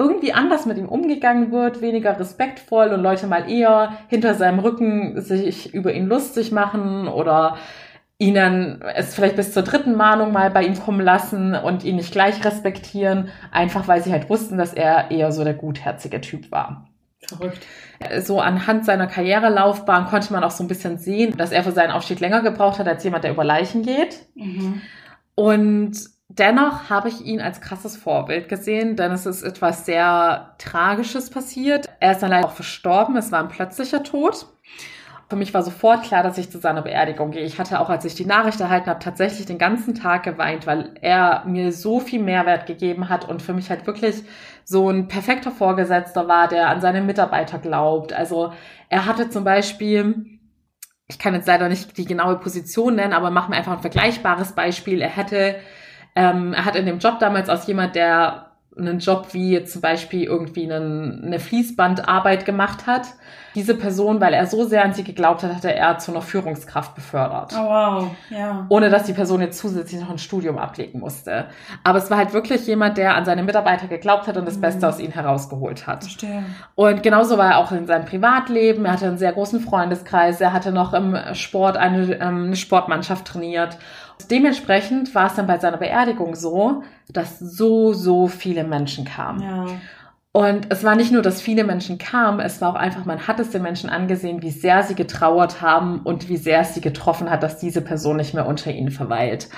[0.01, 5.21] irgendwie anders mit ihm umgegangen wird, weniger respektvoll und Leute mal eher hinter seinem Rücken
[5.21, 7.59] sich über ihn lustig machen oder
[8.17, 12.13] ihnen es vielleicht bis zur dritten Mahnung mal bei ihm kommen lassen und ihn nicht
[12.13, 16.89] gleich respektieren, einfach weil sie halt wussten, dass er eher so der gutherzige Typ war.
[17.27, 17.67] Verrückt.
[18.23, 21.91] So anhand seiner Karrierelaufbahn konnte man auch so ein bisschen sehen, dass er für seinen
[21.91, 24.21] Aufstieg länger gebraucht hat als jemand, der über Leichen geht.
[24.35, 24.81] Mhm.
[25.35, 25.93] Und
[26.33, 31.89] Dennoch habe ich ihn als krasses Vorbild gesehen, denn es ist etwas sehr Tragisches passiert.
[31.99, 33.17] Er ist dann leider auch verstorben.
[33.17, 34.47] Es war ein plötzlicher Tod.
[35.29, 37.43] Für mich war sofort klar, dass ich zu seiner Beerdigung gehe.
[37.43, 40.95] Ich hatte auch, als ich die Nachricht erhalten habe, tatsächlich den ganzen Tag geweint, weil
[41.01, 44.23] er mir so viel Mehrwert gegeben hat und für mich halt wirklich
[44.63, 48.13] so ein perfekter Vorgesetzter war, der an seine Mitarbeiter glaubt.
[48.13, 48.53] Also
[48.89, 50.39] er hatte zum Beispiel
[51.09, 54.53] ich kann jetzt leider nicht die genaue Position nennen, aber machen wir einfach ein vergleichbares
[54.53, 55.01] Beispiel.
[55.01, 55.57] Er hätte
[56.21, 58.47] ähm, er hat in dem Job damals aus jemand, der
[58.79, 63.07] einen Job wie zum Beispiel irgendwie einen, eine Fließbandarbeit gemacht hat.
[63.57, 66.95] Diese Person, weil er so sehr an sie geglaubt hat, hatte er zu einer Führungskraft
[66.95, 67.53] befördert.
[67.59, 68.65] Oh wow, ja.
[68.69, 71.47] Ohne dass die Person jetzt zusätzlich noch ein Studium ablegen musste.
[71.83, 74.61] Aber es war halt wirklich jemand, der an seine Mitarbeiter geglaubt hat und das mhm.
[74.61, 76.05] Beste aus ihnen herausgeholt hat.
[76.05, 76.45] Verstehe.
[76.77, 78.85] Und genauso war er auch in seinem Privatleben.
[78.85, 80.41] Er hatte einen sehr großen Freundeskreis.
[80.41, 83.79] Er hatte noch im Sport eine, ähm, eine Sportmannschaft trainiert.
[84.29, 89.43] Dementsprechend war es dann bei seiner Beerdigung so, dass so, so viele Menschen kamen.
[89.43, 89.67] Ja.
[90.33, 93.41] Und es war nicht nur, dass viele Menschen kamen, es war auch einfach, man hat
[93.41, 97.29] es den Menschen angesehen, wie sehr sie getrauert haben und wie sehr es sie getroffen
[97.31, 99.49] hat, dass diese Person nicht mehr unter ihnen verweilt.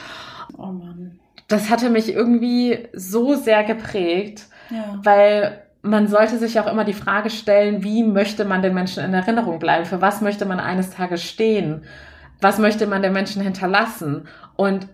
[0.57, 1.19] Oh Mann.
[1.49, 4.99] Das hatte mich irgendwie so sehr geprägt, ja.
[5.03, 9.13] weil man sollte sich auch immer die Frage stellen, wie möchte man den Menschen in
[9.13, 9.85] Erinnerung bleiben?
[9.85, 11.83] Für was möchte man eines Tages stehen?
[12.41, 14.27] Was möchte man den Menschen hinterlassen?
[14.57, 14.89] Und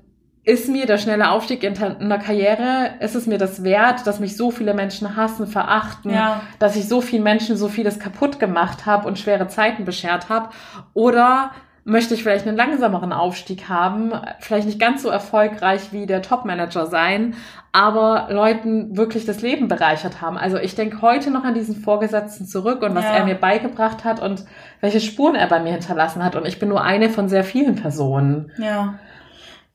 [0.44, 4.34] ist mir der schnelle Aufstieg in der Karriere, ist es mir das wert, dass mich
[4.36, 6.40] so viele Menschen hassen, verachten, ja.
[6.58, 10.48] dass ich so vielen Menschen so vieles kaputt gemacht habe und schwere Zeiten beschert habe?
[10.94, 11.50] Oder
[11.84, 16.86] möchte ich vielleicht einen langsameren Aufstieg haben, vielleicht nicht ganz so erfolgreich wie der Top-Manager
[16.86, 17.34] sein,
[17.72, 20.36] aber Leuten wirklich das Leben bereichert haben.
[20.36, 23.16] Also ich denke heute noch an diesen Vorgesetzten zurück und was Ja.
[23.16, 24.44] er mir beigebracht hat und
[24.80, 26.36] welche Spuren er bei mir hinterlassen hat.
[26.36, 28.50] Und ich bin nur eine von sehr vielen Personen.
[28.58, 28.98] Ja.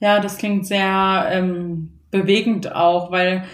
[0.03, 3.45] Ja, das klingt sehr ähm, bewegend auch, weil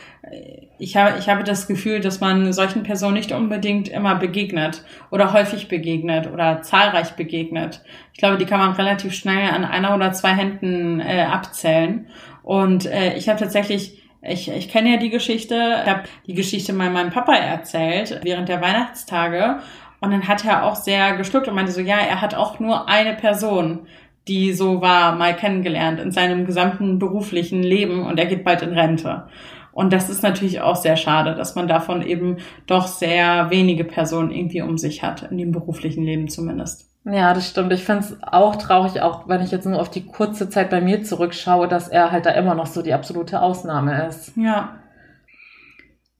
[0.79, 5.31] ich habe, ich habe das Gefühl, dass man solchen Personen nicht unbedingt immer begegnet oder
[5.31, 7.83] häufig begegnet oder zahlreich begegnet.
[8.13, 12.07] Ich glaube, die kann man relativ schnell an einer oder zwei Händen äh, abzählen.
[12.41, 16.73] Und äh, ich habe tatsächlich, ich, ich kenne ja die Geschichte, ich habe die Geschichte
[16.73, 19.59] mal meinem Papa erzählt während der Weihnachtstage.
[20.01, 22.89] Und dann hat er auch sehr geschluckt und meinte so, ja, er hat auch nur
[22.89, 23.85] eine Person,
[24.29, 28.73] die so war, mal kennengelernt in seinem gesamten beruflichen Leben und er geht bald in
[28.73, 29.27] Rente.
[29.71, 32.37] Und das ist natürlich auch sehr schade, dass man davon eben
[32.67, 36.89] doch sehr wenige Personen irgendwie um sich hat, in dem beruflichen Leben zumindest.
[37.05, 37.71] Ja, das stimmt.
[37.73, 40.81] Ich finde es auch traurig, auch wenn ich jetzt nur auf die kurze Zeit bei
[40.81, 44.35] mir zurückschaue, dass er halt da immer noch so die absolute Ausnahme ist.
[44.35, 44.75] Ja.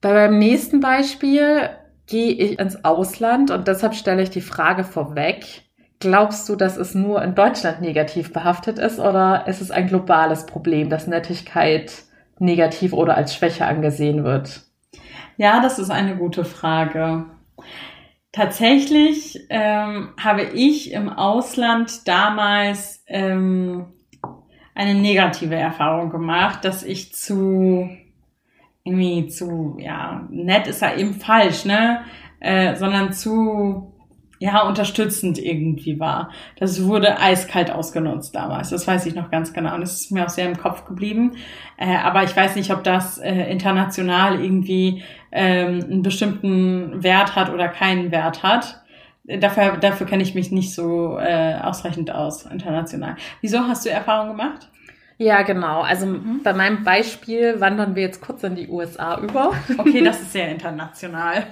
[0.02, 1.70] Bei meinem nächsten Beispiel
[2.08, 5.69] gehe ich ins Ausland und deshalb stelle ich die Frage vorweg.
[6.00, 10.46] Glaubst du, dass es nur in Deutschland negativ behaftet ist oder ist es ein globales
[10.46, 11.92] Problem, dass Nettigkeit
[12.40, 14.62] negativ oder als Schwäche angesehen wird?
[15.36, 17.26] Ja, das ist eine gute Frage.
[18.32, 23.88] Tatsächlich ähm, habe ich im Ausland damals ähm,
[24.76, 27.90] eine negative Erfahrung gemacht, dass ich zu
[28.84, 32.02] irgendwie zu, ja, nett ist ja eben falsch, ne?
[32.40, 33.94] Äh, sondern zu,
[34.40, 36.32] ja, unterstützend irgendwie war.
[36.58, 38.70] Das wurde eiskalt ausgenutzt damals.
[38.70, 39.76] Das weiß ich noch ganz genau.
[39.76, 41.34] Und das ist mir auch sehr im Kopf geblieben.
[41.78, 47.50] Äh, aber ich weiß nicht, ob das äh, international irgendwie ähm, einen bestimmten Wert hat
[47.52, 48.82] oder keinen Wert hat.
[49.26, 53.16] Dafür, dafür kenne ich mich nicht so äh, ausreichend aus, international.
[53.42, 54.70] Wieso hast du Erfahrung gemacht?
[55.18, 55.82] Ja, genau.
[55.82, 56.40] Also Mhm.
[56.44, 59.52] bei meinem Beispiel wandern wir jetzt kurz in die USA über.
[59.78, 61.44] Okay, das ist sehr international.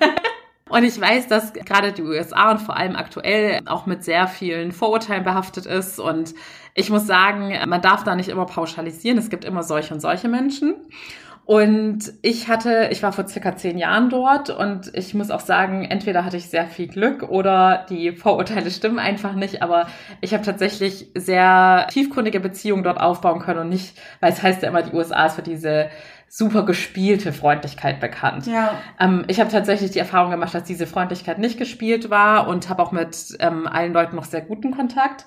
[0.70, 4.72] Und ich weiß, dass gerade die USA und vor allem aktuell auch mit sehr vielen
[4.72, 6.00] Vorurteilen behaftet ist.
[6.00, 6.34] Und
[6.74, 9.18] ich muss sagen, man darf da nicht immer pauschalisieren.
[9.18, 10.76] Es gibt immer solche und solche Menschen.
[11.48, 15.86] Und ich hatte, ich war vor circa zehn Jahren dort und ich muss auch sagen,
[15.86, 19.88] entweder hatte ich sehr viel Glück oder die Vorurteile stimmen einfach nicht, aber
[20.20, 24.68] ich habe tatsächlich sehr tiefgründige Beziehungen dort aufbauen können und nicht, weil es heißt ja
[24.68, 25.88] immer, die USA ist für diese
[26.30, 28.48] super gespielte Freundlichkeit bekannt.
[28.48, 28.76] Ja.
[29.00, 32.82] Ähm, ich habe tatsächlich die Erfahrung gemacht, dass diese Freundlichkeit nicht gespielt war und habe
[32.82, 35.26] auch mit ähm, allen Leuten noch sehr guten Kontakt.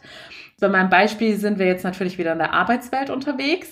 [0.61, 3.69] Bei meinem Beispiel sind wir jetzt natürlich wieder in der Arbeitswelt unterwegs.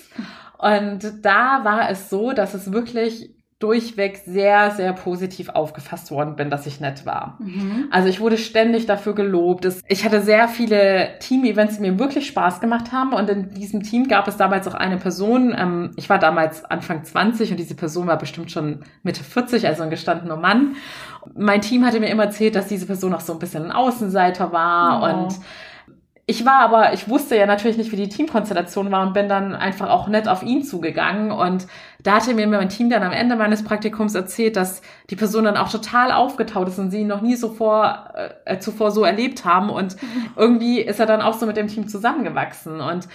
[0.57, 6.49] Und da war es so, dass es wirklich durchweg sehr, sehr positiv aufgefasst worden bin,
[6.49, 7.39] dass ich nett war.
[7.41, 7.89] Mhm.
[7.91, 9.67] Also ich wurde ständig dafür gelobt.
[9.89, 13.13] Ich hatte sehr viele Team-Events, die mir wirklich Spaß gemacht haben.
[13.13, 15.53] Und in diesem Team gab es damals auch eine Person.
[15.59, 19.83] Ähm, ich war damals Anfang 20 und diese Person war bestimmt schon Mitte 40, also
[19.83, 20.77] ein gestandener Mann.
[21.37, 24.53] Mein Team hatte mir immer erzählt, dass diese Person auch so ein bisschen ein Außenseiter
[24.53, 25.05] war Oh.
[25.25, 25.35] und
[26.31, 29.55] ich war aber, ich wusste ja natürlich nicht, wie die Teamkonstellation war und bin dann
[29.55, 31.33] einfach auch nett auf ihn zugegangen.
[31.33, 31.67] Und
[32.03, 35.57] da hatte mir mein Team dann am Ende meines Praktikums erzählt, dass die Person dann
[35.57, 38.13] auch total aufgetaut ist und sie ihn noch nie so vor,
[38.45, 39.71] äh, zuvor so erlebt haben.
[39.71, 39.97] Und
[40.37, 42.83] irgendwie ist er dann auch so mit dem Team zusammengewachsen.
[42.83, 43.09] Und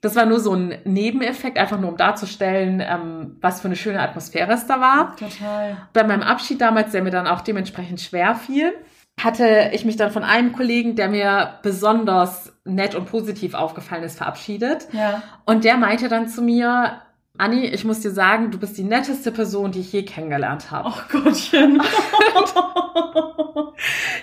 [0.00, 4.00] das war nur so ein Nebeneffekt, einfach nur um darzustellen, ähm, was für eine schöne
[4.00, 5.76] Atmosphäre es da war Total.
[5.92, 8.72] bei meinem Abschied damals, der mir dann auch dementsprechend schwer fiel,
[9.18, 14.18] hatte ich mich dann von einem Kollegen, der mir besonders nett und positiv aufgefallen ist,
[14.18, 14.88] verabschiedet.
[14.92, 15.22] Ja.
[15.44, 17.02] Und der meinte dann zu mir,
[17.36, 20.90] Anni, ich muss dir sagen, du bist die netteste Person, die ich je kennengelernt habe.
[20.92, 21.80] Ach Gottchen.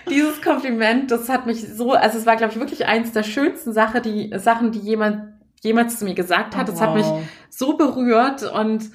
[0.10, 3.74] Dieses Kompliment, das hat mich so, also es war, glaube ich, wirklich eins der schönsten
[3.74, 6.70] Sache, die, Sachen, die jemand jemals zu mir gesagt hat.
[6.70, 7.24] Es hat mich Wow.
[7.50, 8.90] so berührt und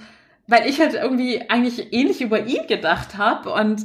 [0.46, 3.84] weil ich halt irgendwie eigentlich ähnlich über ihn gedacht habe und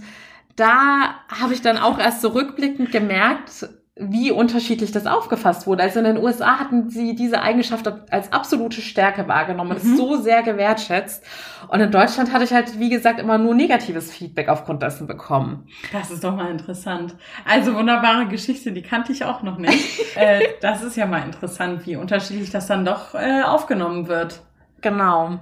[0.55, 5.83] da habe ich dann auch erst so rückblickend gemerkt, wie unterschiedlich das aufgefasst wurde.
[5.83, 9.95] Also in den USA hatten sie diese Eigenschaft als absolute Stärke wahrgenommen und Mhm.
[9.95, 11.23] so sehr gewertschätzt.
[11.69, 15.69] Und in Deutschland hatte ich halt, wie gesagt, immer nur negatives Feedback aufgrund dessen bekommen.
[15.93, 17.15] Das ist doch mal interessant.
[17.45, 19.99] Also wunderbare Geschichte, die kannte ich auch noch nicht.
[20.17, 24.41] äh, das ist ja mal interessant, wie unterschiedlich das dann doch äh, aufgenommen wird.
[24.85, 25.39] Genau.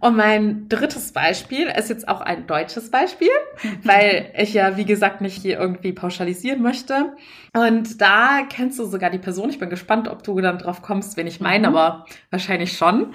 [0.00, 3.28] Und mein drittes Beispiel ist jetzt auch ein deutsches Beispiel,
[3.84, 7.12] weil ich ja, wie gesagt, nicht hier irgendwie pauschalisieren möchte.
[7.54, 9.50] Und da kennst du sogar die Person.
[9.50, 11.76] Ich bin gespannt, ob du dann drauf kommst, wen ich meine, Mhm.
[11.76, 13.14] aber wahrscheinlich schon.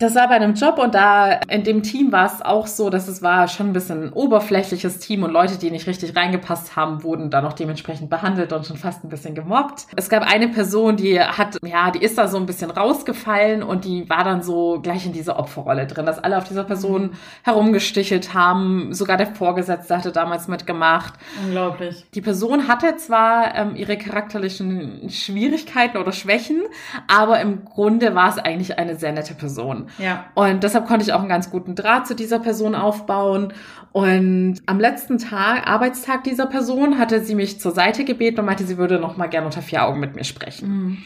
[0.00, 3.06] Das war bei einem Job und da in dem Team war es auch so, dass
[3.06, 7.02] es war schon ein bisschen ein oberflächliches Team und Leute, die nicht richtig reingepasst haben,
[7.02, 9.88] wurden dann auch dementsprechend behandelt und schon fast ein bisschen gemobbt.
[9.96, 13.84] Es gab eine Person, die hat, ja, die ist da so ein bisschen rausgefallen und
[13.84, 17.10] die war dann so gleich in dieser Opferrolle drin, dass alle auf dieser Person
[17.42, 18.94] herumgestichelt haben.
[18.94, 21.12] Sogar der Vorgesetzte hatte damals mitgemacht.
[21.44, 22.06] Unglaublich.
[22.14, 26.62] Die Person hatte zwar ähm, ihre charakterlichen Schwierigkeiten oder Schwächen,
[27.06, 29.89] aber im Grunde war es eigentlich eine sehr nette Person.
[29.98, 30.26] Ja.
[30.34, 33.52] Und deshalb konnte ich auch einen ganz guten Draht zu dieser Person aufbauen.
[33.92, 38.64] Und am letzten Tag, Arbeitstag dieser Person, hatte sie mich zur Seite gebeten und meinte,
[38.64, 40.68] sie würde noch mal gerne unter vier Augen mit mir sprechen.
[40.68, 40.98] Mhm.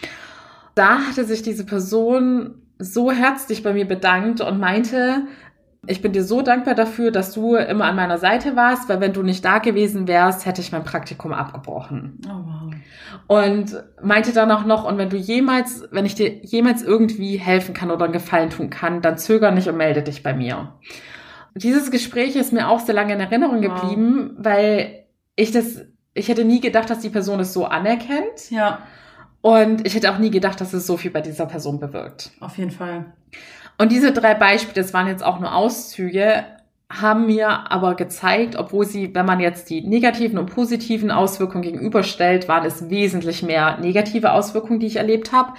[0.74, 5.22] Da hatte sich diese Person so herzlich bei mir bedankt und meinte,
[5.86, 9.12] ich bin dir so dankbar dafür, dass du immer an meiner Seite warst, weil wenn
[9.12, 12.18] du nicht da gewesen wärst, hätte ich mein Praktikum abgebrochen.
[12.26, 12.74] Oh, wow.
[13.26, 17.74] Und meinte dann auch noch, und wenn du jemals, wenn ich dir jemals irgendwie helfen
[17.74, 20.74] kann oder einen Gefallen tun kann, dann zöger nicht und melde dich bei mir.
[21.54, 23.80] Dieses Gespräch ist mir auch sehr lange in Erinnerung Wow.
[23.80, 25.04] geblieben, weil
[25.36, 28.50] ich das, ich hätte nie gedacht, dass die Person es so anerkennt.
[28.50, 28.80] Ja,
[29.40, 32.32] Und ich hätte auch nie gedacht, dass es so viel bei dieser Person bewirkt.
[32.40, 33.12] auf jeden Fall.
[33.78, 36.44] Und diese drei Beispiele, das waren jetzt auch nur Auszüge,
[36.90, 42.46] haben mir aber gezeigt, obwohl sie, wenn man jetzt die negativen und positiven Auswirkungen gegenüberstellt,
[42.46, 45.54] waren es wesentlich mehr negative Auswirkungen, die ich erlebt habe.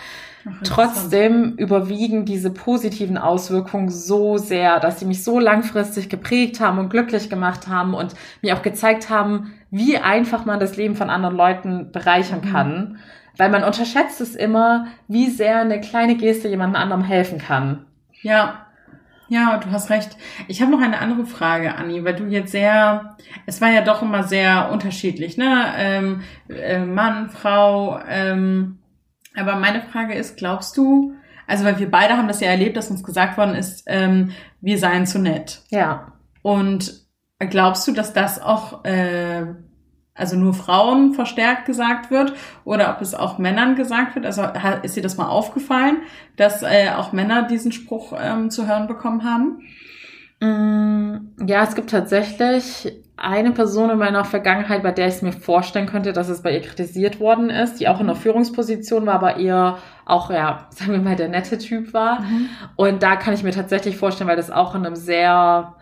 [0.47, 0.63] Ach.
[0.63, 6.89] Trotzdem überwiegen diese positiven Auswirkungen so sehr, dass sie mich so langfristig geprägt haben und
[6.89, 11.35] glücklich gemacht haben und mir auch gezeigt haben, wie einfach man das Leben von anderen
[11.35, 12.51] Leuten bereichern Mhm.
[12.51, 12.97] kann.
[13.37, 17.85] Weil man unterschätzt es immer, wie sehr eine kleine Geste jemand anderem helfen kann.
[18.25, 18.65] Ja,
[19.27, 20.17] ja, du hast recht.
[20.47, 24.01] Ich habe noch eine andere Frage, Anni, weil du jetzt sehr, es war ja doch
[24.01, 25.73] immer sehr unterschiedlich, ne?
[25.77, 27.99] Ähm, äh, Mann, Frau.
[28.09, 28.79] Ähm,
[29.35, 31.13] aber meine Frage ist, glaubst du,
[31.45, 34.79] also weil wir beide haben das ja erlebt, dass uns gesagt worden ist, ähm, wir
[34.79, 35.61] seien zu nett.
[35.69, 36.13] Ja.
[36.41, 37.05] Und
[37.37, 39.45] glaubst du, dass das auch äh,
[40.15, 44.25] also nur Frauen verstärkt gesagt wird oder ob es auch Männern gesagt wird?
[44.25, 44.43] Also
[44.83, 45.97] ist dir das mal aufgefallen,
[46.37, 49.61] dass äh, auch Männer diesen Spruch ähm, zu hören bekommen haben?
[50.39, 55.31] Mm, Ja, es gibt tatsächlich eine Person in meiner Vergangenheit, bei der ich es mir
[55.31, 59.15] vorstellen könnte, dass es bei ihr kritisiert worden ist, die auch in einer Führungsposition war,
[59.15, 62.25] aber eher auch, ja, sagen wir mal, der nette Typ war.
[62.75, 65.75] Und da kann ich mir tatsächlich vorstellen, weil das auch in einem sehr,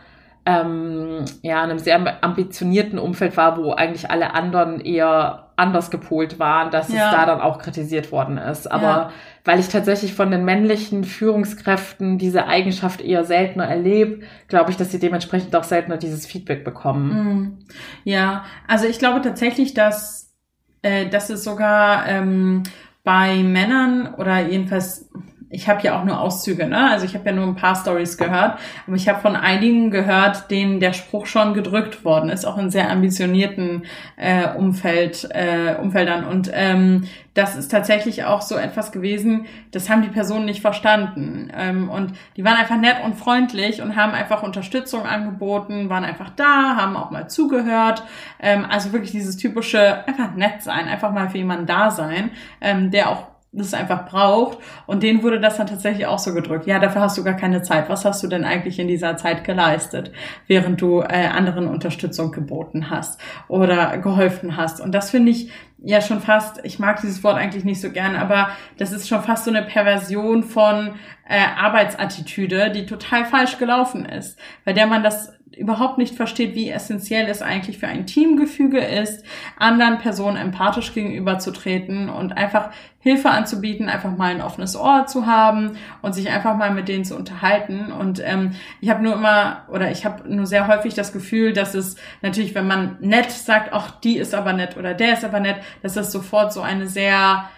[0.45, 6.39] ähm, ja, in einem sehr ambitionierten Umfeld war, wo eigentlich alle anderen eher anders gepolt
[6.39, 7.05] waren, dass Ja.
[7.05, 8.69] es da dann auch kritisiert worden ist.
[8.69, 9.09] Aber Ja.
[9.45, 14.91] weil ich tatsächlich von den männlichen Führungskräften diese Eigenschaft eher seltener erlebe, glaube ich, dass
[14.91, 17.09] sie dementsprechend auch seltener dieses Feedback bekommen.
[17.13, 17.57] Mhm.
[18.03, 20.33] Ja, also ich glaube tatsächlich, dass,
[20.81, 22.63] äh, dass es sogar ähm,
[23.03, 25.09] bei Männern oder jedenfalls,
[25.53, 26.89] ich habe ja auch nur Auszüge, ne?
[26.89, 30.49] Also ich habe ja nur ein paar Stories gehört, aber ich habe von einigen gehört,
[30.49, 33.83] denen der Spruch schon gedrückt worden ist, auch in sehr ambitionierten
[34.17, 36.25] äh, Umfeld, äh, Umfeldern.
[36.25, 37.03] Und ähm,
[37.35, 41.51] das ist tatsächlich auch so etwas gewesen, das haben die Personen nicht verstanden.
[41.55, 46.31] Ähm, und die waren einfach nett und freundlich und haben einfach Unterstützung angeboten, waren einfach
[46.31, 48.03] da, haben auch mal zugehört.
[48.39, 52.89] Ähm, also wirklich dieses typische, einfach nett sein, einfach mal für jemanden da sein, ähm,
[52.89, 54.57] der auch das einfach braucht.
[54.87, 56.65] Und denen wurde das dann tatsächlich auch so gedrückt.
[56.65, 57.89] Ja, dafür hast du gar keine Zeit.
[57.89, 60.11] Was hast du denn eigentlich in dieser Zeit geleistet,
[60.47, 64.81] während du äh, anderen Unterstützung geboten hast oder geholfen hast?
[64.81, 65.51] Und das finde ich
[65.83, 69.21] ja schon fast, ich mag dieses Wort eigentlich nicht so gern, aber das ist schon
[69.21, 70.95] fast so eine Perversion von
[71.27, 76.69] äh, Arbeitsattitüde, die total falsch gelaufen ist, bei der man das überhaupt nicht versteht, wie
[76.69, 79.23] essentiell es eigentlich für ein Teamgefüge ist,
[79.57, 85.77] anderen Personen empathisch gegenüberzutreten und einfach Hilfe anzubieten, einfach mal ein offenes Ohr zu haben
[86.01, 87.91] und sich einfach mal mit denen zu unterhalten.
[87.91, 91.75] Und ähm, ich habe nur immer oder ich habe nur sehr häufig das Gefühl, dass
[91.75, 95.41] es natürlich, wenn man nett sagt, ach, die ist aber nett oder der ist aber
[95.41, 97.49] nett, dass das sofort so eine sehr,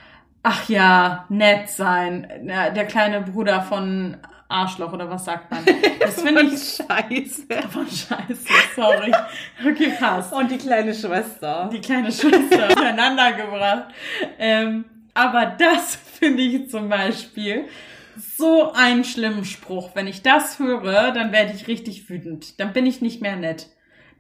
[0.43, 5.65] ach ja, nett sein, der kleine Bruder von Arschloch oder was sagt man?
[5.99, 7.47] Das finde ich Scheiße.
[7.69, 9.12] von Scheiße, sorry.
[9.67, 10.32] Okay, passt.
[10.34, 11.69] Und die kleine Schwester.
[11.71, 13.86] Die kleine Schwester untereinander gebracht.
[14.38, 17.65] Ähm, aber das finde ich zum Beispiel
[18.38, 19.91] so einen schlimmen Spruch.
[19.93, 22.60] Wenn ich das höre, dann werde ich richtig wütend.
[22.60, 23.67] Dann bin ich nicht mehr nett.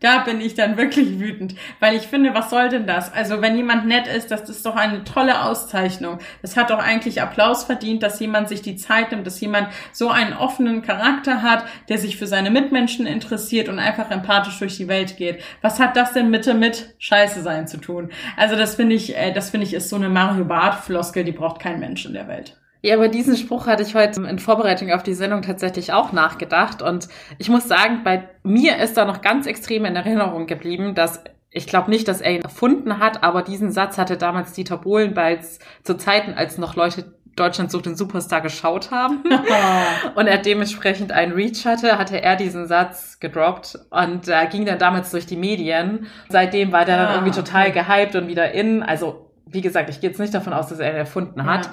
[0.01, 3.13] Da bin ich dann wirklich wütend, weil ich finde, was soll denn das?
[3.13, 6.19] Also wenn jemand nett ist, das ist doch eine tolle Auszeichnung.
[6.41, 10.09] Das hat doch eigentlich Applaus verdient, dass jemand sich die Zeit nimmt, dass jemand so
[10.09, 14.89] einen offenen Charakter hat, der sich für seine Mitmenschen interessiert und einfach empathisch durch die
[14.89, 15.41] Welt geht.
[15.61, 18.11] Was hat das denn bitte mit Scheiße sein zu tun?
[18.35, 21.31] Also das finde ich, äh, das finde ich ist so eine Mario Barth Floskel, die
[21.31, 22.57] braucht kein Mensch in der Welt.
[22.85, 26.83] Ja, über diesen Spruch hatte ich heute in Vorbereitung auf die Sendung tatsächlich auch nachgedacht.
[26.83, 27.07] Und
[27.39, 31.65] ich muss sagen, bei mir ist da noch ganz extrem in Erinnerung geblieben, dass ich
[31.65, 35.57] glaube nicht, dass er ihn erfunden hat, aber diesen Satz hatte damals Dieter Bohlen bereits
[35.81, 39.23] zu Zeiten, als noch Leute Deutschland sucht den Superstar geschaut haben
[40.15, 44.63] und er dementsprechend einen Reach hatte, hatte er diesen Satz gedroppt und da äh, ging
[44.63, 46.05] dann damals durch die Medien.
[46.29, 47.83] Seitdem war der dann ah, irgendwie total okay.
[47.83, 48.83] gehypt und wieder in.
[48.83, 51.71] Also wie gesagt, ich gehe jetzt nicht davon aus, dass er ihn erfunden hat.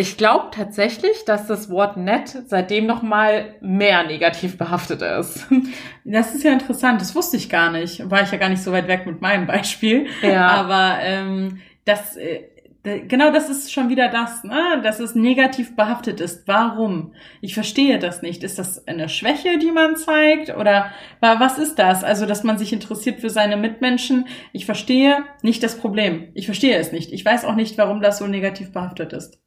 [0.00, 5.46] Ich glaube tatsächlich, dass das Wort nett seitdem noch mal mehr negativ behaftet ist.
[6.02, 7.00] Das ist ja interessant.
[7.00, 8.10] Das wusste ich gar nicht.
[8.10, 10.06] War ich ja gar nicht so weit weg mit meinem Beispiel.
[10.22, 10.48] Ja.
[10.48, 12.40] Aber ähm, das äh,
[12.82, 14.80] genau das ist schon wieder das, ne?
[14.82, 16.48] dass es negativ behaftet ist.
[16.48, 17.12] Warum?
[17.42, 18.42] Ich verstehe das nicht.
[18.42, 20.56] Ist das eine Schwäche, die man zeigt?
[20.56, 22.02] Oder was ist das?
[22.02, 24.26] Also, dass man sich interessiert für seine Mitmenschen.
[24.52, 26.30] Ich verstehe nicht das Problem.
[26.32, 27.12] Ich verstehe es nicht.
[27.12, 29.38] Ich weiß auch nicht, warum das so negativ behaftet ist.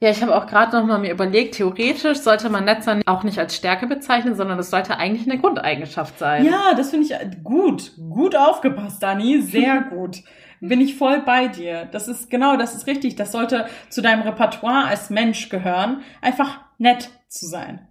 [0.00, 3.38] Ja, ich habe auch gerade noch mal mir überlegt, theoretisch sollte man Netzer auch nicht
[3.38, 6.44] als Stärke bezeichnen, sondern das sollte eigentlich eine Grundeigenschaft sein.
[6.44, 7.92] Ja, das finde ich gut.
[8.10, 9.40] Gut aufgepasst, Dani.
[9.40, 10.22] Sehr gut.
[10.60, 11.86] Bin ich voll bei dir.
[11.90, 13.16] Das ist genau, das ist richtig.
[13.16, 17.86] Das sollte zu deinem Repertoire als Mensch gehören, einfach nett zu sein.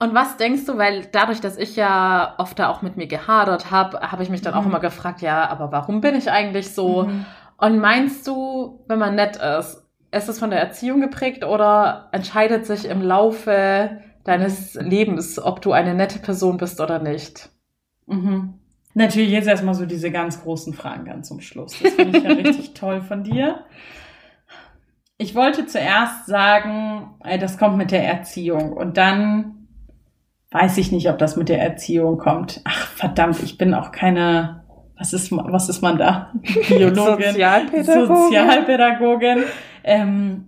[0.00, 3.70] Und was denkst du, weil dadurch, dass ich ja oft da auch mit mir gehadert
[3.72, 4.60] habe, habe ich mich dann mhm.
[4.60, 7.04] auch immer gefragt, ja, aber warum bin ich eigentlich so?
[7.04, 7.26] Mhm.
[7.56, 12.66] Und meinst du, wenn man nett ist, ist es von der Erziehung geprägt oder entscheidet
[12.66, 17.50] sich im Laufe deines Lebens, ob du eine nette Person bist oder nicht?
[18.06, 18.54] Mhm.
[18.94, 21.78] Natürlich jetzt erstmal so diese ganz großen Fragen ganz zum Schluss.
[21.82, 23.64] Das finde ich ja richtig toll von dir.
[25.18, 29.68] Ich wollte zuerst sagen, äh, das kommt mit der Erziehung und dann
[30.50, 32.62] weiß ich nicht, ob das mit der Erziehung kommt.
[32.64, 34.64] Ach verdammt, ich bin auch keine
[34.98, 36.32] was ist, was ist man da?
[36.68, 38.06] Biologin, Sozialpädagogin.
[38.06, 39.44] Sozialpädagogin.
[39.88, 40.47] Ähm,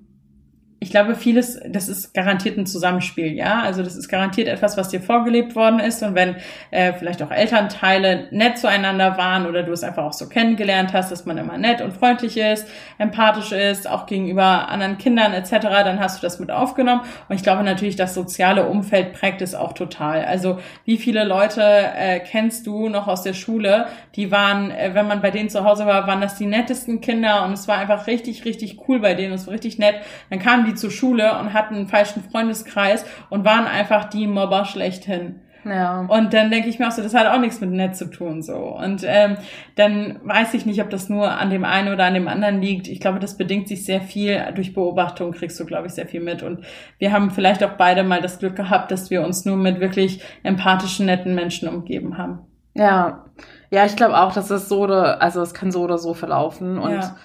[0.83, 3.61] ich glaube, vieles, das ist garantiert ein Zusammenspiel, ja.
[3.61, 6.03] Also das ist garantiert etwas, was dir vorgelebt worden ist.
[6.03, 6.37] Und wenn
[6.71, 11.13] äh, vielleicht auch Elternteile nett zueinander waren oder du es einfach auch so kennengelernt hast,
[11.13, 12.67] dass man immer nett und freundlich ist,
[12.97, 17.03] empathisch ist, auch gegenüber anderen Kindern etc., dann hast du das mit aufgenommen.
[17.29, 20.25] Und ich glaube natürlich, das soziale Umfeld prägt es auch total.
[20.25, 25.07] Also wie viele Leute äh, kennst du noch aus der Schule, die waren, äh, wenn
[25.07, 28.07] man bei denen zu Hause war, waren das die nettesten Kinder und es war einfach
[28.07, 29.97] richtig, richtig cool bei denen, es war richtig nett.
[30.31, 34.27] Dann kamen die die zur Schule und hatten einen falschen Freundeskreis und waren einfach die
[34.27, 35.41] Mobber schlechthin.
[35.65, 36.07] Ja.
[36.09, 38.43] Und dann denke ich mir auch so, das hat auch nichts mit nett zu tun
[38.43, 38.57] so.
[38.57, 39.37] Und ähm,
[39.77, 42.89] dann weiß ich nicht, ob das nur an dem einen oder an dem anderen liegt.
[42.89, 44.43] Ich glaube, das bedingt sich sehr viel.
[44.55, 46.43] Durch Beobachtung kriegst du, glaube ich, sehr viel mit.
[46.43, 46.65] Und
[46.99, 50.23] wir haben vielleicht auch beide mal das Glück gehabt, dass wir uns nur mit wirklich
[50.43, 52.41] empathischen, netten Menschen umgeben haben.
[52.75, 53.27] Ja.
[53.71, 56.79] Ja, ich glaube auch, dass es so oder, also es kann so oder so verlaufen.
[56.79, 57.17] Und ja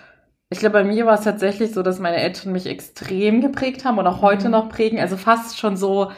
[0.56, 3.98] ich glaube, bei mir war es tatsächlich so, dass meine Eltern mich extrem geprägt haben
[3.98, 4.52] und auch heute mhm.
[4.52, 5.02] noch prägen.
[5.02, 6.14] Also fast schon so,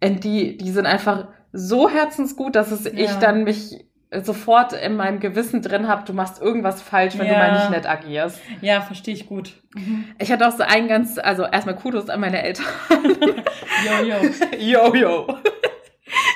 [0.00, 2.92] die, die sind einfach so herzensgut, dass es ja.
[2.92, 3.84] ich dann mich
[4.22, 7.32] sofort in meinem Gewissen drin habe, du machst irgendwas falsch, wenn ja.
[7.32, 8.40] du mal nicht nett agierst.
[8.60, 9.54] Ja, verstehe ich gut.
[9.74, 10.04] Mhm.
[10.20, 12.66] Ich hatte auch so einen ganz, also erstmal Kudos an meine Eltern.
[12.90, 14.14] yo, yo.
[14.58, 15.38] yo, yo.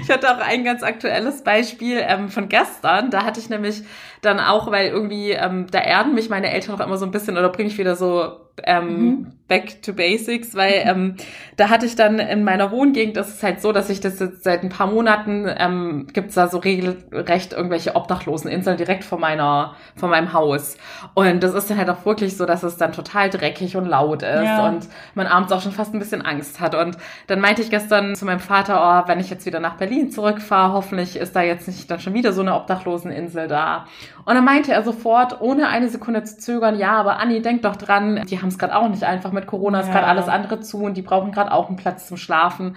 [0.05, 3.11] Ich hatte auch ein ganz aktuelles Beispiel ähm, von gestern.
[3.11, 3.85] Da hatte ich nämlich
[4.21, 7.39] dann auch, weil irgendwie, ähm, da erden mich meine Eltern auch immer so ein bisschen
[7.39, 9.33] oder bringe ich wieder so ähm, mhm.
[9.49, 11.17] back to basics, weil ähm,
[11.57, 14.45] da hatte ich dann in meiner Wohngegend, das ist halt so, dass ich das jetzt
[14.45, 20.09] seit ein paar Monaten, ähm, gibt da so regelrecht irgendwelche Obdachloseninseln direkt vor meiner, vor
[20.09, 20.77] meinem Haus.
[21.15, 24.23] Und das ist dann halt auch wirklich so, dass es dann total dreckig und laut
[24.23, 24.69] ist ja.
[24.69, 26.75] und man abends auch schon fast ein bisschen Angst hat.
[26.75, 30.11] Und dann meinte ich gestern zu meinem Vater, oh, wenn ich jetzt wieder nach Berlin
[30.11, 33.87] zurückfahre, hoffentlich ist da jetzt nicht dann schon wieder so eine Obdachloseninsel da.
[34.25, 37.77] Und dann meinte er sofort, ohne eine Sekunde zu zögern, ja, aber Anni, denk doch
[37.77, 39.93] dran, die haben es gerade auch nicht einfach mit Corona, ist ja.
[39.93, 42.77] gerade alles andere zu und die brauchen gerade auch einen Platz zum Schlafen.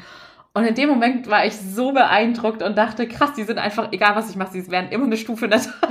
[0.54, 4.16] Und in dem Moment war ich so beeindruckt und dachte, krass, die sind einfach, egal
[4.16, 5.70] was ich mache, sie werden immer eine Stufe netter.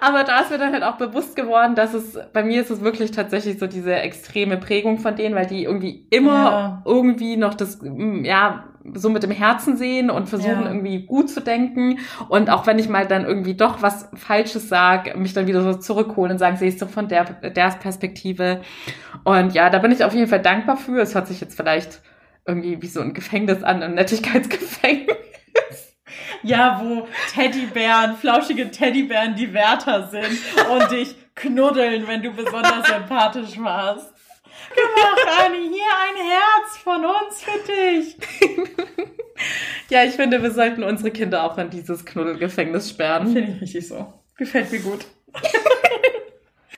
[0.00, 2.80] Aber da ist mir dann halt auch bewusst geworden, dass es, bei mir ist es
[2.80, 6.82] wirklich tatsächlich so diese extreme Prägung von denen, weil die irgendwie immer ja.
[6.86, 8.64] irgendwie noch das, mm, ja,
[8.94, 10.66] so mit dem Herzen sehen und versuchen ja.
[10.68, 11.98] irgendwie gut zu denken.
[12.28, 15.74] Und auch wenn ich mal dann irgendwie doch was Falsches sage, mich dann wieder so
[15.74, 18.62] zurückholen und sagen, siehst du von der, der Perspektive.
[19.24, 21.00] Und ja, da bin ich auf jeden Fall dankbar für.
[21.00, 22.00] Es hört sich jetzt vielleicht
[22.46, 25.16] irgendwie wie so ein Gefängnis an, ein Nettigkeitsgefängnis.
[26.42, 30.38] Ja, wo Teddybären, flauschige Teddybären die Wärter sind
[30.70, 34.12] und dich knuddeln, wenn du besonders sympathisch warst.
[34.74, 38.16] Gemacht, Anni, hier ein Herz von uns für dich.
[39.88, 43.32] ja, ich finde, wir sollten unsere Kinder auch in dieses Knuddelgefängnis sperren.
[43.32, 44.12] Finde ich richtig so.
[44.36, 45.06] Gefällt mir gut.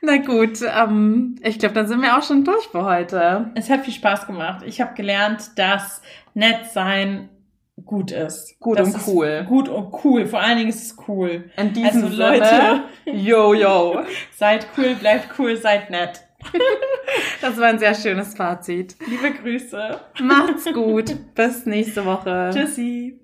[0.04, 3.52] Na gut, ähm, ich glaube, dann sind wir auch schon durch für heute.
[3.54, 4.64] Es hat viel Spaß gemacht.
[4.66, 6.02] Ich habe gelernt, dass
[6.34, 7.28] nett sein
[7.84, 8.58] gut ist.
[8.58, 9.46] Gut das und cool.
[9.48, 10.26] Gut und cool.
[10.26, 11.50] Vor allen Dingen ist es cool.
[11.56, 14.00] In diesem Also Sinne, Leute, yo, yo.
[14.34, 16.22] seid cool, bleibt cool, seid nett.
[17.40, 18.96] Das war ein sehr schönes Fazit.
[19.06, 20.00] Liebe Grüße.
[20.22, 21.16] Macht's gut.
[21.34, 22.50] Bis nächste Woche.
[22.54, 23.18] Tschüssi.